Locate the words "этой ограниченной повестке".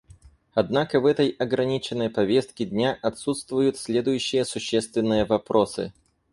1.05-2.65